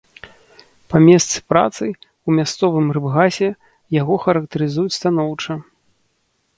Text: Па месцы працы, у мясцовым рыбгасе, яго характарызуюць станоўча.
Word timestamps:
Па 0.93 1.01
месцы 1.07 1.37
працы, 1.53 1.83
у 2.27 2.39
мясцовым 2.39 2.87
рыбгасе, 2.97 3.49
яго 4.01 4.15
характарызуюць 4.27 4.97
станоўча. 5.01 5.51